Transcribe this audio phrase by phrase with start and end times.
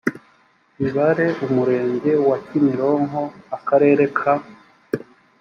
[0.81, 3.21] bibare umurenge wa kimironko
[3.57, 4.33] akarere ka